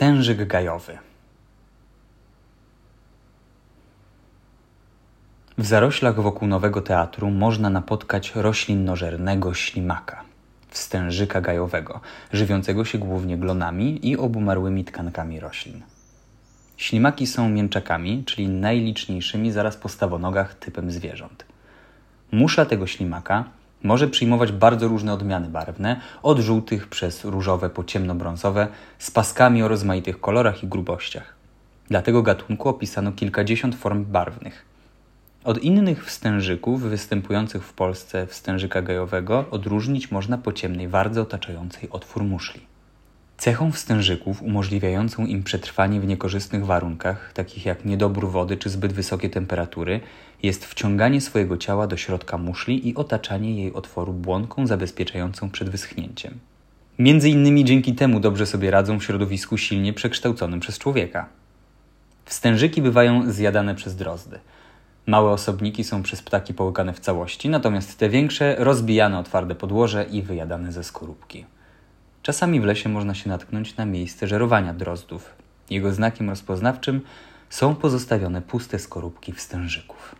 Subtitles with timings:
[0.00, 0.98] Wstężyk gajowy.
[5.58, 10.24] W zaroślach wokół Nowego Teatru można napotkać roślinnożernego ślimaka,
[10.68, 12.00] wstężyka gajowego,
[12.32, 15.82] żywiącego się głównie glonami i obumarłymi tkankami roślin.
[16.76, 21.44] Ślimaki są mięczakami, czyli najliczniejszymi zaraz po stawonogach typem zwierząt.
[22.32, 23.44] Musza tego ślimaka
[23.82, 28.68] może przyjmować bardzo różne odmiany barwne, od żółtych przez różowe po ciemnobrązowe,
[28.98, 31.34] z paskami o rozmaitych kolorach i grubościach.
[31.88, 34.64] Dla tego gatunku opisano kilkadziesiąt form barwnych.
[35.44, 42.24] Od innych wstężyków występujących w Polsce wstężyka gajowego odróżnić można po ciemnej wardze otaczającej otwór
[42.24, 42.60] muszli.
[43.40, 49.30] Cechą wstężyków umożliwiającą im przetrwanie w niekorzystnych warunkach, takich jak niedobór wody czy zbyt wysokie
[49.30, 50.00] temperatury,
[50.42, 56.38] jest wciąganie swojego ciała do środka muszli i otaczanie jej otworu błonką zabezpieczającą przed wyschnięciem.
[56.98, 61.28] Między innymi dzięki temu dobrze sobie radzą w środowisku silnie przekształconym przez człowieka.
[62.24, 64.38] Wstężyki bywają zjadane przez drozdy.
[65.06, 70.06] Małe osobniki są przez ptaki połykane w całości, natomiast te większe rozbijane o twarde podłoże
[70.10, 71.44] i wyjadane ze skorupki.
[72.22, 75.34] Czasami w lesie można się natknąć na miejsce żerowania drozdów.
[75.70, 77.00] Jego znakiem rozpoznawczym
[77.50, 80.14] są pozostawione puste skorupki wstężyków.